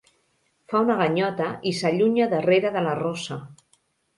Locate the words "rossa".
3.05-3.39